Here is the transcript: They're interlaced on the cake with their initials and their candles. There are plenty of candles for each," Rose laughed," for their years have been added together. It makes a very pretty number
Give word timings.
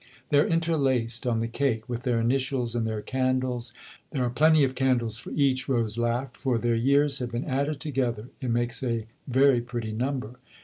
They're 0.29 0.47
interlaced 0.47 1.27
on 1.27 1.41
the 1.41 1.47
cake 1.47 1.87
with 1.87 2.01
their 2.01 2.19
initials 2.19 2.73
and 2.73 2.87
their 2.87 3.03
candles. 3.03 3.71
There 4.09 4.23
are 4.23 4.31
plenty 4.31 4.63
of 4.63 4.73
candles 4.73 5.19
for 5.19 5.29
each," 5.29 5.69
Rose 5.69 5.95
laughed," 5.95 6.35
for 6.37 6.57
their 6.57 6.73
years 6.73 7.19
have 7.19 7.31
been 7.31 7.45
added 7.45 7.79
together. 7.79 8.29
It 8.41 8.49
makes 8.49 8.81
a 8.81 9.05
very 9.27 9.61
pretty 9.61 9.91
number 9.91 10.39